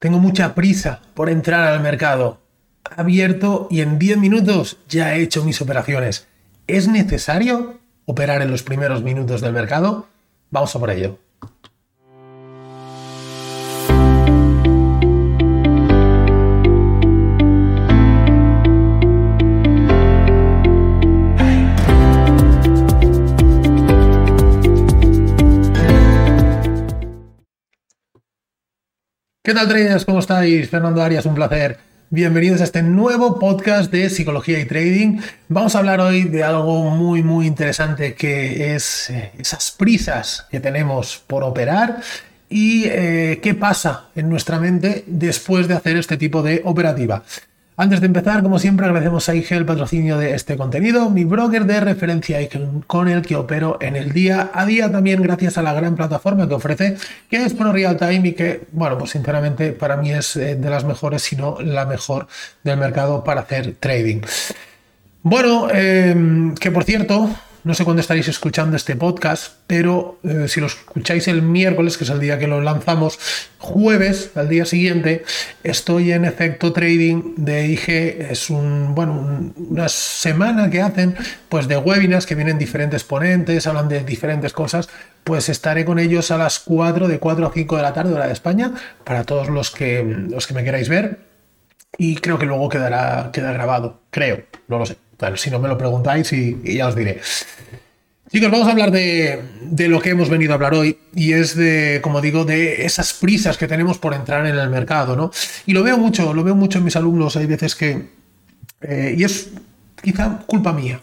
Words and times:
Tengo 0.00 0.18
mucha 0.18 0.54
prisa 0.54 1.02
por 1.12 1.28
entrar 1.28 1.68
al 1.68 1.80
mercado. 1.80 2.40
Abierto 2.84 3.68
y 3.70 3.82
en 3.82 3.98
10 3.98 4.16
minutos 4.16 4.78
ya 4.88 5.14
he 5.14 5.20
hecho 5.20 5.44
mis 5.44 5.60
operaciones. 5.60 6.26
¿Es 6.66 6.88
necesario 6.88 7.78
operar 8.06 8.40
en 8.40 8.50
los 8.50 8.62
primeros 8.62 9.02
minutos 9.02 9.42
del 9.42 9.52
mercado? 9.52 10.08
Vamos 10.50 10.74
a 10.74 10.78
por 10.78 10.90
ello. 10.90 11.18
¿Qué 29.42 29.54
tal, 29.54 29.68
traders? 29.68 30.04
¿Cómo 30.04 30.18
estáis? 30.18 30.68
Fernando 30.68 31.00
Arias, 31.00 31.24
un 31.24 31.34
placer. 31.34 31.78
Bienvenidos 32.10 32.60
a 32.60 32.64
este 32.64 32.82
nuevo 32.82 33.38
podcast 33.38 33.90
de 33.90 34.10
psicología 34.10 34.60
y 34.60 34.66
trading. 34.66 35.18
Vamos 35.48 35.74
a 35.74 35.78
hablar 35.78 35.98
hoy 35.98 36.24
de 36.24 36.44
algo 36.44 36.90
muy, 36.90 37.22
muy 37.22 37.46
interesante 37.46 38.12
que 38.12 38.74
es 38.74 39.08
eh, 39.08 39.32
esas 39.38 39.70
prisas 39.70 40.46
que 40.50 40.60
tenemos 40.60 41.24
por 41.26 41.42
operar 41.42 42.02
y 42.50 42.84
eh, 42.84 43.40
qué 43.42 43.54
pasa 43.54 44.10
en 44.14 44.28
nuestra 44.28 44.60
mente 44.60 45.04
después 45.06 45.68
de 45.68 45.74
hacer 45.74 45.96
este 45.96 46.18
tipo 46.18 46.42
de 46.42 46.60
operativa. 46.66 47.22
Antes 47.80 48.02
de 48.02 48.08
empezar, 48.08 48.42
como 48.42 48.58
siempre, 48.58 48.84
agradecemos 48.84 49.26
a 49.30 49.34
IG 49.34 49.52
el 49.52 49.64
patrocinio 49.64 50.18
de 50.18 50.34
este 50.34 50.58
contenido, 50.58 51.08
mi 51.08 51.24
broker 51.24 51.64
de 51.64 51.80
referencia 51.80 52.38
con 52.86 53.08
el 53.08 53.22
que 53.22 53.36
opero 53.36 53.78
en 53.80 53.96
el 53.96 54.12
día 54.12 54.50
a 54.52 54.66
día, 54.66 54.92
también 54.92 55.22
gracias 55.22 55.56
a 55.56 55.62
la 55.62 55.72
gran 55.72 55.96
plataforma 55.96 56.46
que 56.46 56.52
ofrece, 56.52 56.98
que 57.30 57.42
es 57.42 57.54
Pro 57.54 57.72
Real 57.72 57.96
Time 57.96 58.28
y 58.28 58.32
que, 58.34 58.66
bueno, 58.72 58.98
pues 58.98 59.12
sinceramente 59.12 59.72
para 59.72 59.96
mí 59.96 60.12
es 60.12 60.36
eh, 60.36 60.56
de 60.56 60.68
las 60.68 60.84
mejores, 60.84 61.22
si 61.22 61.36
no 61.36 61.56
la 61.62 61.86
mejor 61.86 62.26
del 62.62 62.76
mercado 62.76 63.24
para 63.24 63.40
hacer 63.40 63.76
trading. 63.80 64.20
Bueno, 65.22 65.68
eh, 65.72 66.52
que 66.60 66.70
por 66.70 66.84
cierto, 66.84 67.30
no 67.62 67.74
sé 67.74 67.84
cuándo 67.84 68.00
estaréis 68.00 68.28
escuchando 68.28 68.76
este 68.76 68.96
podcast, 68.96 69.54
pero 69.66 70.18
eh, 70.24 70.46
si 70.48 70.60
lo 70.60 70.66
escucháis 70.66 71.28
el 71.28 71.42
miércoles, 71.42 71.98
que 71.98 72.04
es 72.04 72.10
el 72.10 72.20
día 72.20 72.38
que 72.38 72.46
lo 72.46 72.60
lanzamos, 72.60 73.18
jueves, 73.58 74.30
al 74.34 74.48
día 74.48 74.64
siguiente, 74.64 75.24
estoy 75.62 76.12
en 76.12 76.24
efecto 76.24 76.72
trading 76.72 77.34
de 77.36 77.66
IG. 77.66 77.88
Es 78.30 78.50
un, 78.50 78.94
bueno, 78.94 79.52
una 79.56 79.88
semana 79.88 80.70
que 80.70 80.80
hacen 80.80 81.14
pues 81.48 81.68
de 81.68 81.76
webinars 81.76 82.26
que 82.26 82.34
vienen 82.34 82.58
diferentes 82.58 83.04
ponentes, 83.04 83.66
hablan 83.66 83.88
de 83.88 84.04
diferentes 84.04 84.52
cosas. 84.52 84.88
Pues 85.24 85.48
estaré 85.50 85.84
con 85.84 85.98
ellos 85.98 86.30
a 86.30 86.38
las 86.38 86.60
4, 86.60 87.08
de 87.08 87.18
4 87.18 87.46
a 87.46 87.52
5 87.52 87.76
de 87.76 87.82
la 87.82 87.92
tarde, 87.92 88.14
hora 88.14 88.26
de 88.26 88.32
España, 88.32 88.72
para 89.04 89.24
todos 89.24 89.48
los 89.48 89.70
que, 89.70 90.02
los 90.02 90.46
que 90.46 90.54
me 90.54 90.64
queráis 90.64 90.88
ver. 90.88 91.20
Y 91.98 92.16
creo 92.16 92.38
que 92.38 92.46
luego 92.46 92.68
quedará, 92.70 93.30
queda 93.32 93.52
grabado. 93.52 94.00
Creo, 94.10 94.44
no 94.68 94.78
lo 94.78 94.86
sé. 94.86 94.96
Bueno, 95.20 95.36
si 95.36 95.50
no 95.50 95.58
me 95.58 95.68
lo 95.68 95.76
preguntáis 95.76 96.32
y, 96.32 96.58
ya 96.64 96.88
os 96.88 96.96
diré. 96.96 97.20
Chicos, 98.32 98.50
vamos 98.50 98.68
a 98.68 98.70
hablar 98.70 98.90
de, 98.90 99.42
lo 99.88 100.00
que 100.00 100.10
hemos 100.10 100.30
venido 100.30 100.52
a 100.52 100.54
hablar 100.54 100.72
hoy 100.72 100.96
y 101.14 101.32
es 101.32 101.56
de, 101.56 102.00
como 102.02 102.20
digo, 102.20 102.44
de 102.44 102.86
esas 102.86 103.12
prisas 103.12 103.58
que 103.58 103.68
tenemos 103.68 103.98
por 103.98 104.14
entrar 104.14 104.46
en 104.46 104.56
el 104.56 104.70
mercado, 104.70 105.16
¿no? 105.16 105.30
Y 105.66 105.72
lo 105.72 105.82
veo 105.82 105.98
mucho, 105.98 106.32
lo 106.32 106.42
veo 106.42 106.54
mucho 106.54 106.78
en 106.78 106.84
mis 106.84 106.96
alumnos, 106.96 107.36
hay 107.36 107.46
veces 107.46 107.74
que, 107.74 108.08
eh, 108.82 109.14
y 109.18 109.24
es 109.24 109.50
quizá 110.00 110.38
culpa 110.46 110.72
mía, 110.72 111.00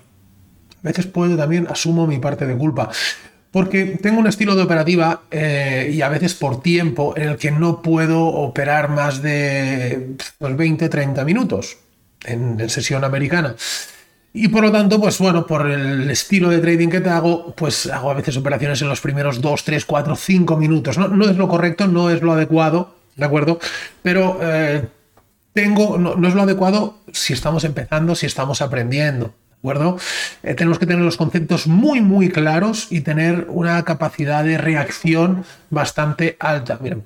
a 0.84 0.88
veces 0.88 1.06
puedo 1.06 1.36
también 1.36 1.68
asumo 1.70 2.08
mi 2.08 2.18
parte 2.18 2.48
de 2.48 2.56
culpa, 2.56 2.90
porque 3.52 3.98
tengo 4.02 4.20
un 4.20 4.28
estilo 4.28 4.56
de 4.56 4.64
operativa 4.64 5.24
eh, 5.30 5.92
y 5.94 6.02
a 6.02 6.10
veces 6.10 6.34
por 6.34 6.62
tiempo 6.62 7.14
en 7.18 7.30
el 7.30 7.38
que 7.38 7.52
no 7.52 7.82
puedo 7.82 8.26
operar 8.26 8.90
más 8.90 9.22
de 9.22 10.16
20, 10.40 10.90
30 10.90 11.14
pues, 11.14 11.26
minutos 11.26 11.78
en 12.24 12.70
sesión 12.70 13.04
americana. 13.04 13.56
Y 14.40 14.50
por 14.50 14.64
lo 14.64 14.72
tanto, 14.72 15.02
pues 15.02 15.18
bueno, 15.18 15.48
por 15.48 15.66
el 15.68 16.10
estilo 16.12 16.50
de 16.50 16.60
trading 16.60 16.90
que 16.90 17.02
te 17.02 17.10
hago, 17.10 17.54
pues 17.56 17.88
hago 17.88 18.12
a 18.12 18.14
veces 18.14 18.38
operaciones 18.38 18.80
en 18.84 18.88
los 18.88 19.02
primeros 19.02 19.42
2, 19.42 19.64
3, 19.64 19.84
4, 19.84 20.16
5 20.16 20.58
minutos. 20.58 20.98
No, 20.98 21.08
no 21.08 21.26
es 21.26 21.38
lo 21.38 21.48
correcto, 21.48 21.88
no 21.88 22.12
es 22.12 22.22
lo 22.22 22.34
adecuado, 22.34 22.94
¿de 23.16 23.26
acuerdo? 23.26 23.60
Pero 24.04 24.38
eh, 24.42 24.88
tengo, 25.54 25.98
no 25.98 26.28
es 26.28 26.36
lo 26.36 26.44
adecuado 26.44 27.00
si 27.12 27.34
estamos 27.34 27.64
empezando, 27.64 28.14
si 28.14 28.28
estamos 28.28 28.62
aprendiendo 28.62 29.34
acuerdo? 29.60 29.98
Eh, 30.44 30.54
tenemos 30.54 30.80
que 30.80 30.86
tener 30.86 31.04
los 31.04 31.18
conceptos 31.18 31.68
muy, 31.68 32.02
muy 32.02 32.30
claros 32.30 32.88
y 32.92 33.02
tener 33.02 33.48
una 33.50 33.84
capacidad 33.84 34.44
de 34.44 34.58
reacción 34.58 35.44
bastante 35.70 36.38
alta. 36.40 36.80
Mira, 36.82 36.98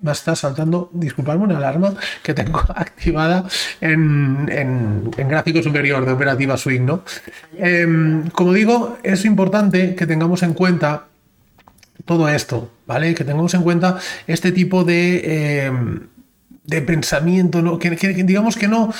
me, 0.00 0.12
está 0.12 0.34
saltando, 0.36 0.90
disculpadme, 0.92 1.44
una 1.44 1.58
alarma 1.58 1.94
que 2.22 2.34
tengo 2.34 2.60
activada 2.68 3.44
en, 3.80 4.48
en, 4.50 5.28
gráfico 5.28 5.62
superior 5.62 6.06
de 6.06 6.12
operativa 6.12 6.56
swing, 6.56 6.82
¿no? 6.82 7.02
Em, 7.56 8.30
como 8.30 8.52
digo, 8.52 8.98
es 9.02 9.24
importante 9.24 9.94
que 9.94 10.06
tengamos 10.06 10.42
en 10.42 10.54
cuenta 10.54 11.04
todo 12.04 12.28
esto, 12.28 12.70
¿vale? 12.86 13.14
Que 13.14 13.24
tengamos 13.24 13.52
en 13.54 13.62
cuenta 13.62 13.98
este 14.26 14.52
tipo 14.52 14.84
de, 14.84 15.66
em, 15.66 16.00
de 16.64 16.82
pensamiento, 16.82 17.60
¿no? 17.60 17.78
que 17.78 17.90
digamos 17.90 18.56
que 18.56 18.68
no 18.68 18.92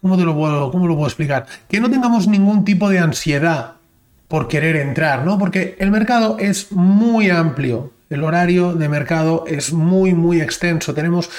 ¿Cómo, 0.00 0.16
te 0.16 0.24
lo 0.24 0.34
puedo, 0.36 0.70
¿Cómo 0.70 0.86
lo 0.86 0.94
puedo 0.94 1.08
explicar? 1.08 1.46
Que 1.68 1.80
no 1.80 1.90
tengamos 1.90 2.28
ningún 2.28 2.64
tipo 2.64 2.88
de 2.88 3.00
ansiedad 3.00 3.74
por 4.28 4.46
querer 4.46 4.76
entrar, 4.76 5.24
¿no? 5.24 5.38
Porque 5.38 5.76
el 5.80 5.90
mercado 5.90 6.36
es 6.38 6.70
muy 6.70 7.30
amplio, 7.30 7.92
el 8.10 8.22
horario 8.22 8.74
de 8.74 8.88
mercado 8.88 9.44
es 9.46 9.72
muy, 9.72 10.14
muy 10.14 10.40
extenso. 10.40 10.94
Tenemos 10.94 11.30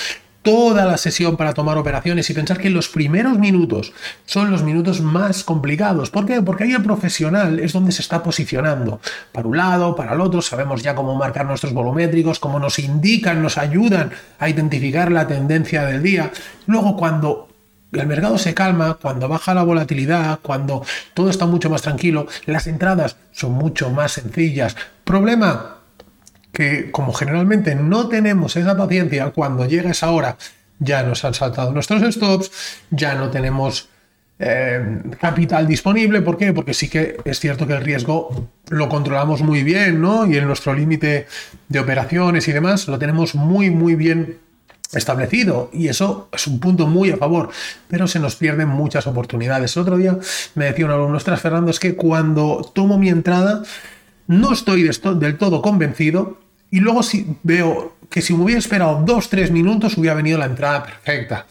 toda 0.41 0.85
la 0.85 0.97
sesión 0.97 1.37
para 1.37 1.53
tomar 1.53 1.77
operaciones 1.77 2.29
y 2.29 2.33
pensar 2.33 2.57
que 2.57 2.69
los 2.69 2.89
primeros 2.89 3.37
minutos 3.37 3.93
son 4.25 4.51
los 4.51 4.63
minutos 4.63 5.01
más 5.01 5.43
complicados. 5.43 6.09
¿Por 6.09 6.25
qué? 6.25 6.41
Porque 6.41 6.63
ahí 6.63 6.71
el 6.71 6.83
profesional 6.83 7.59
es 7.59 7.73
donde 7.73 7.91
se 7.91 8.01
está 8.01 8.23
posicionando. 8.23 8.99
Para 9.31 9.47
un 9.47 9.57
lado, 9.57 9.95
para 9.95 10.13
el 10.13 10.21
otro, 10.21 10.41
sabemos 10.41 10.81
ya 10.81 10.95
cómo 10.95 11.15
marcar 11.15 11.45
nuestros 11.45 11.73
volumétricos, 11.73 12.39
cómo 12.39 12.59
nos 12.59 12.79
indican, 12.79 13.41
nos 13.41 13.57
ayudan 13.57 14.11
a 14.39 14.49
identificar 14.49 15.11
la 15.11 15.27
tendencia 15.27 15.85
del 15.85 16.01
día. 16.01 16.31
Luego, 16.67 16.95
cuando 16.95 17.48
el 17.91 18.07
mercado 18.07 18.37
se 18.37 18.53
calma, 18.53 18.97
cuando 19.01 19.27
baja 19.27 19.53
la 19.53 19.63
volatilidad, 19.63 20.39
cuando 20.41 20.83
todo 21.13 21.29
está 21.29 21.45
mucho 21.45 21.69
más 21.69 21.81
tranquilo, 21.81 22.27
las 22.45 22.67
entradas 22.67 23.17
son 23.31 23.53
mucho 23.53 23.89
más 23.89 24.13
sencillas. 24.13 24.75
Problema 25.03 25.77
que 26.51 26.91
como 26.91 27.13
generalmente 27.13 27.75
no 27.75 28.07
tenemos 28.07 28.55
esa 28.55 28.75
paciencia, 28.75 29.31
cuando 29.31 29.65
llega 29.65 29.91
esa 29.91 30.11
hora 30.11 30.37
ya 30.79 31.03
nos 31.03 31.23
han 31.25 31.33
saltado 31.33 31.71
nuestros 31.71 32.01
stops, 32.13 32.51
ya 32.89 33.15
no 33.15 33.29
tenemos 33.29 33.89
eh, 34.39 35.01
capital 35.19 35.67
disponible. 35.67 36.21
¿Por 36.21 36.37
qué? 36.37 36.53
Porque 36.53 36.73
sí 36.73 36.87
que 36.89 37.17
es 37.25 37.39
cierto 37.39 37.67
que 37.67 37.73
el 37.73 37.81
riesgo 37.81 38.49
lo 38.69 38.87
controlamos 38.87 39.41
muy 39.41 39.63
bien, 39.63 40.01
¿no? 40.01 40.25
Y 40.25 40.37
en 40.37 40.47
nuestro 40.47 40.73
límite 40.73 41.27
de 41.67 41.79
operaciones 41.79 42.47
y 42.47 42.53
demás 42.53 42.87
lo 42.87 42.97
tenemos 42.97 43.35
muy, 43.35 43.69
muy 43.69 43.95
bien 43.95 44.37
establecido 44.93 45.69
y 45.71 45.87
eso 45.87 46.29
es 46.31 46.47
un 46.47 46.59
punto 46.59 46.87
muy 46.87 47.11
a 47.11 47.17
favor, 47.17 47.49
pero 47.87 48.07
se 48.07 48.19
nos 48.19 48.35
pierden 48.35 48.69
muchas 48.69 49.05
oportunidades. 49.07 49.77
Otro 49.77 49.97
día 49.97 50.17
me 50.55 50.65
decía 50.65 50.85
un 50.85 50.91
alumno, 50.91 51.17
ostras 51.17 51.41
Fernando, 51.41 51.71
es 51.71 51.79
que 51.79 51.95
cuando 51.95 52.69
tomo 52.73 52.97
mi 52.97 53.09
entrada 53.09 53.63
no 54.27 54.53
estoy 54.53 54.83
del 54.83 55.37
todo 55.37 55.61
convencido 55.61 56.39
y 56.71 56.79
luego 56.79 57.03
si 57.03 57.35
veo 57.43 57.95
que 58.09 58.21
si 58.21 58.33
me 58.33 58.43
hubiera 58.43 58.59
esperado 58.59 59.03
dos, 59.05 59.29
tres 59.29 59.51
minutos 59.51 59.97
hubiera 59.97 60.15
venido 60.15 60.37
la 60.37 60.45
entrada 60.45 60.83
perfecta. 60.83 61.45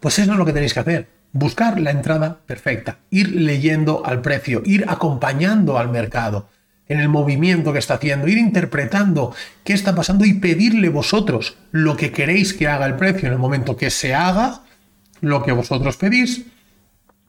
Pues 0.00 0.18
eso 0.18 0.32
es 0.32 0.38
lo 0.38 0.44
que 0.44 0.52
tenéis 0.52 0.74
que 0.74 0.80
hacer. 0.80 1.08
Buscar 1.32 1.78
la 1.78 1.90
entrada 1.90 2.40
perfecta, 2.46 2.98
ir 3.10 3.34
leyendo 3.34 4.04
al 4.04 4.20
precio, 4.22 4.62
ir 4.64 4.84
acompañando 4.88 5.78
al 5.78 5.90
mercado 5.90 6.48
en 6.88 7.00
el 7.00 7.08
movimiento 7.08 7.72
que 7.72 7.78
está 7.78 7.94
haciendo, 7.94 8.28
ir 8.28 8.38
interpretando 8.38 9.34
qué 9.64 9.74
está 9.74 9.94
pasando 9.94 10.24
y 10.24 10.34
pedirle 10.34 10.88
vosotros 10.88 11.56
lo 11.70 11.96
que 11.96 12.12
queréis 12.12 12.54
que 12.54 12.68
haga 12.68 12.86
el 12.86 12.96
precio 12.96 13.26
en 13.26 13.34
el 13.34 13.38
momento 13.38 13.76
que 13.76 13.90
se 13.90 14.14
haga 14.14 14.62
lo 15.20 15.42
que 15.42 15.52
vosotros 15.52 15.96
pedís. 15.96 16.46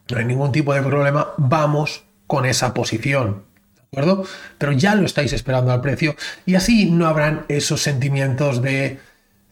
No 0.09 0.17
hay 0.17 0.25
ningún 0.25 0.51
tipo 0.51 0.73
de 0.73 0.81
problema, 0.81 1.29
vamos 1.37 2.03
con 2.25 2.45
esa 2.45 2.73
posición. 2.73 3.43
¿De 3.75 3.81
acuerdo? 3.99 4.25
Pero 4.57 4.71
ya 4.71 4.95
lo 4.95 5.05
estáis 5.05 5.33
esperando 5.33 5.71
al 5.71 5.81
precio 5.81 6.15
y 6.45 6.55
así 6.55 6.89
no 6.89 7.07
habrán 7.07 7.45
esos 7.47 7.81
sentimientos 7.81 8.61
de 8.61 8.99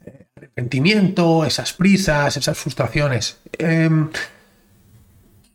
eh, 0.06 0.26
arrepentimiento, 0.36 1.44
esas 1.46 1.74
prisas, 1.74 2.38
esas 2.38 2.58
frustraciones. 2.58 3.38
Em, 3.58 4.10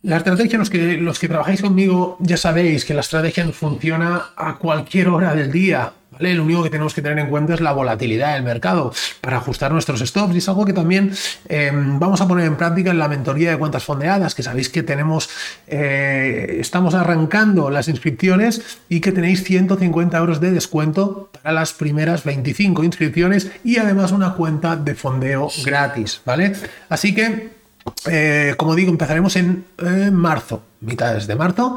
La 0.03 0.17
estrategia, 0.17 0.59
los 0.59 0.69
que, 0.69 0.97
los 0.97 1.21
que 1.21 1.29
trabajáis 1.29 1.63
conmigo 1.63 2.17
ya 2.19 2.37
sabéis 2.37 2.85
que 2.85 2.93
la 2.93 3.03
estrategia 3.03 3.47
funciona 3.53 4.31
a 4.37 4.59
cualquier 4.59 5.09
hora 5.09 5.33
del 5.33 5.53
día. 5.53 5.93
¿vale? 6.11 6.35
Lo 6.35 6.43
único 6.43 6.65
que 6.65 6.71
tenemos 6.71 6.93
que 6.93 7.03
tener 7.03 7.21
en 7.21 7.29
cuenta 7.29 7.55
es 7.55 7.61
la 7.61 7.71
volatilidad 7.71 8.35
del 8.35 8.43
mercado 8.43 8.93
para 9.21 9.37
ajustar 9.37 9.71
nuestros 9.71 10.01
stops 10.01 10.35
y 10.35 10.39
es 10.39 10.49
algo 10.49 10.65
que 10.65 10.73
también 10.73 11.13
em, 11.49 12.01
vamos 12.01 12.21
a 12.21 12.27
poner 12.27 12.47
en 12.47 12.57
práctica 12.57 12.91
en 12.91 12.99
la 12.99 13.07
mentoría 13.07 13.53
de 13.53 13.59
cuentas 13.59 13.85
fondeadas, 13.85 14.35
que 14.35 14.43
sabéis 14.43 14.71
que 14.71 14.83
tenemos, 14.83 15.31
eh, 15.69 16.57
estamos 16.59 16.95
arrancando 16.95 17.71
las 17.71 17.87
inscripciones 17.87 18.81
y 18.89 18.99
que 18.99 19.13
tenéis 19.13 19.45
150 19.45 20.19
euros 20.19 20.41
de 20.41 20.51
descuento 20.51 21.31
para 21.31 21.53
las 21.53 21.75
primeras 21.75 22.25
25 22.25 22.83
inscripciones 22.83 23.53
y 23.63 23.77
además 23.77 24.11
una 24.11 24.35
cuenta 24.35 24.75
de 24.75 24.97
fondeo 24.97 25.49
gratis, 25.65 26.23
¿vale? 26.25 26.55
Así 26.89 27.15
que 27.15 27.62
eh, 28.11 28.55
como 28.57 28.75
digo, 28.75 28.91
empezaremos 28.91 29.37
en 29.37 29.65
marzo, 30.13 30.63
mitades 30.81 31.27
de 31.27 31.37
marzo, 31.37 31.77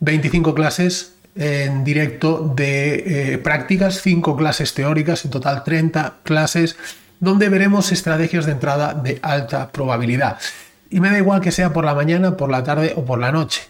25 0.00 0.54
clases 0.54 1.14
en 1.36 1.82
directo 1.82 2.52
de 2.54 3.32
eh, 3.34 3.38
prácticas, 3.38 4.00
5 4.02 4.36
clases 4.36 4.74
teóricas, 4.74 5.24
en 5.24 5.30
total 5.30 5.64
30 5.64 6.14
clases, 6.22 6.76
donde 7.20 7.48
veremos 7.48 7.90
estrategias 7.92 8.46
de 8.46 8.52
entrada 8.52 8.94
de 8.94 9.18
alta 9.22 9.70
probabilidad. 9.70 10.38
Y 10.90 11.00
me 11.00 11.10
da 11.10 11.18
igual 11.18 11.40
que 11.40 11.50
sea 11.50 11.72
por 11.72 11.84
la 11.84 11.94
mañana, 11.94 12.36
por 12.36 12.50
la 12.50 12.62
tarde 12.62 12.92
o 12.96 13.04
por 13.04 13.18
la 13.18 13.32
noche. 13.32 13.62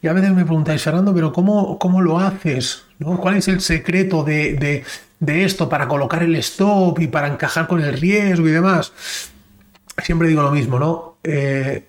Y 0.00 0.08
a 0.08 0.12
veces 0.12 0.32
me 0.32 0.44
preguntáis, 0.44 0.82
Fernando, 0.82 1.12
pero 1.12 1.32
¿cómo, 1.32 1.78
cómo 1.78 2.00
lo 2.00 2.18
haces? 2.18 2.84
¿Cuál 3.20 3.36
es 3.36 3.48
el 3.48 3.60
secreto 3.60 4.24
de, 4.24 4.84
de 5.20 5.44
esto 5.44 5.68
para 5.68 5.86
colocar 5.86 6.22
el 6.22 6.34
stop 6.36 6.98
y 7.00 7.08
para 7.08 7.28
encajar 7.28 7.66
con 7.66 7.82
el 7.82 7.92
riesgo 7.98 8.48
y 8.48 8.52
demás? 8.52 8.92
Siempre 10.02 10.28
digo 10.28 10.42
lo 10.42 10.50
mismo, 10.50 10.78
¿no? 10.78 11.18
Eh, 11.22 11.88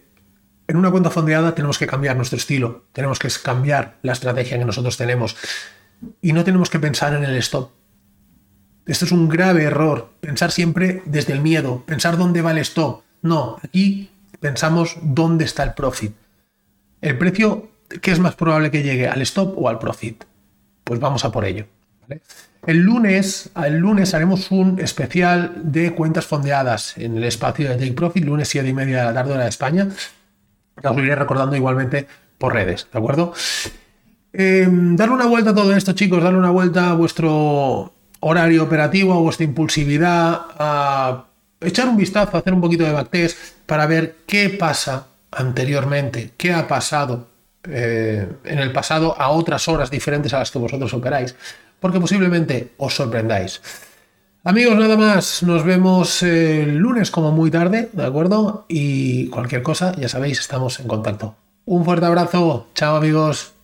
en 0.68 0.78
una 0.78 0.92
cuenta 0.92 1.10
fondeada 1.10 1.54
tenemos 1.54 1.78
que 1.78 1.88
cambiar 1.88 2.16
nuestro 2.16 2.38
estilo, 2.38 2.86
tenemos 2.92 3.20
que 3.20 3.30
cambiar 3.44 3.98
la 4.02 4.14
estrategia 4.14 4.58
que 4.58 4.66
nosotros 4.66 4.98
tenemos 4.98 5.36
y 6.22 6.34
no 6.34 6.44
tenemos 6.44 6.70
que 6.70 6.80
pensar 6.80 7.14
en 7.14 7.24
el 7.24 7.36
stop. 7.38 7.72
Esto 8.86 9.06
es 9.06 9.12
un 9.12 9.30
grave 9.30 9.64
error, 9.64 10.10
pensar 10.22 10.52
siempre 10.52 11.02
desde 11.06 11.34
el 11.34 11.42
miedo, 11.42 11.84
pensar 11.86 12.18
dónde 12.18 12.42
va 12.42 12.52
el 12.52 12.60
stop. 12.60 13.02
No, 13.22 13.58
aquí 13.64 14.12
pensamos 14.40 14.98
dónde 15.02 15.46
está 15.46 15.64
el 15.64 15.74
profit. 15.74 16.14
El 17.02 17.18
precio, 17.18 17.70
¿qué 18.02 18.12
es 18.12 18.20
más 18.20 18.36
probable 18.36 18.72
que 18.72 18.84
llegue? 18.84 19.08
¿Al 19.08 19.22
stop 19.22 19.58
o 19.58 19.70
al 19.70 19.80
profit? 19.80 20.24
Pues 20.84 21.00
vamos 21.00 21.26
a 21.26 21.32
por 21.32 21.46
ello. 21.46 21.66
El 22.66 22.80
lunes, 22.80 23.52
el 23.64 23.78
lunes 23.78 24.14
haremos 24.14 24.50
un 24.52 24.80
especial 24.80 25.54
de 25.64 25.94
cuentas 25.94 26.26
fondeadas 26.26 26.98
en 26.98 27.18
el 27.18 27.24
espacio 27.24 27.70
de 27.70 27.76
Take 27.76 27.94
Profit, 27.94 28.26
lunes 28.26 28.48
7 28.50 28.68
y 28.68 28.74
media 28.74 29.00
de 29.00 29.06
la 29.06 29.14
tarde 29.14 29.38
de 29.38 29.48
España. 29.48 29.88
Os 30.84 30.96
lo 30.96 31.04
iré 31.04 31.16
recordando 31.16 31.56
igualmente 31.56 32.08
por 32.38 32.54
redes, 32.54 32.88
¿de 32.92 32.98
acuerdo? 32.98 33.34
Em, 34.34 34.96
darle 34.96 35.14
una 35.14 35.28
vuelta 35.28 35.52
a 35.52 35.56
todo 35.56 35.76
esto, 35.76 35.94
chicos, 35.94 36.22
darle 36.22 36.40
una 36.40 36.50
vuelta 36.50 36.90
a 36.90 36.94
vuestro 36.94 37.94
horario 38.20 38.64
operativo, 38.64 39.14
a 39.14 39.20
vuestra 39.20 39.46
impulsividad, 39.46 40.42
a 40.58 41.26
echar 41.62 41.88
un 41.88 41.98
vistazo, 41.98 42.38
hacer 42.38 42.54
un 42.54 42.62
poquito 42.62 42.84
de 42.84 42.92
backtest 42.92 43.38
para 43.66 43.86
ver 43.86 44.16
qué 44.26 44.50
pasa 44.50 45.08
anteriormente, 45.32 46.32
qué 46.36 46.52
ha 46.52 46.68
pasado 46.68 47.28
eh, 47.68 48.28
en 48.44 48.60
el 48.60 48.72
pasado 48.72 49.20
a 49.20 49.30
otras 49.30 49.68
horas 49.68 49.90
diferentes 49.90 50.34
a 50.34 50.40
las 50.40 50.52
que 50.52 50.60
vosotros 50.60 50.94
operáis 50.94 51.36
porque 51.80 52.00
posiblemente 52.00 52.74
os 52.78 52.96
sorprendáis. 52.96 53.62
Amigos, 54.44 54.78
nada 54.78 54.96
más, 54.96 55.42
nos 55.42 55.64
vemos 55.64 56.22
el 56.22 56.76
lunes 56.78 57.10
como 57.10 57.32
muy 57.32 57.50
tarde, 57.50 57.90
¿de 57.94 58.06
acuerdo? 58.06 58.66
Y 58.68 59.28
cualquier 59.30 59.64
cosa, 59.64 59.96
ya 59.96 60.08
sabéis, 60.08 60.40
estamos 60.40 60.80
en 60.80 60.88
contacto. 60.88 61.36
Un 61.66 61.84
fuerte 61.84 62.06
abrazo, 62.06 62.68
chao 62.76 62.96
amigos. 62.98 63.55